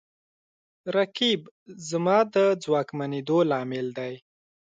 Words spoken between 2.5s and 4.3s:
ځواکمنېدو لامل دی